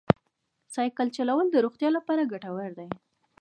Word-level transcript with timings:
سایکل 0.75 1.07
چلول 1.17 1.45
د 1.51 1.55
روغتیا 1.65 1.89
لپاره 1.97 2.29
ګټور 2.31 2.69
دی. 2.77 2.89